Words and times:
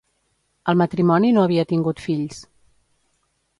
El 0.73 0.79
matrimoni 0.81 1.29
no 1.37 1.45
havia 1.45 1.67
tingut 1.73 2.03
fills. 2.09 2.43